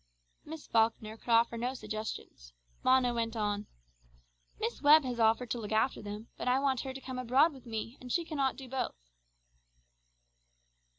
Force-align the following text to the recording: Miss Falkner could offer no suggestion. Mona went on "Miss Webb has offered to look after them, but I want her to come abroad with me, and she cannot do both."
Miss 0.43 0.65
Falkner 0.65 1.15
could 1.15 1.29
offer 1.29 1.57
no 1.57 1.75
suggestion. 1.75 2.25
Mona 2.83 3.13
went 3.13 3.35
on 3.35 3.67
"Miss 4.59 4.81
Webb 4.81 5.03
has 5.03 5.19
offered 5.19 5.51
to 5.51 5.59
look 5.59 5.71
after 5.71 6.01
them, 6.01 6.27
but 6.37 6.47
I 6.47 6.57
want 6.57 6.81
her 6.81 6.91
to 6.95 6.99
come 7.01 7.19
abroad 7.19 7.53
with 7.53 7.67
me, 7.67 7.99
and 8.01 8.11
she 8.11 8.25
cannot 8.25 8.55
do 8.55 8.67
both." 8.67 8.95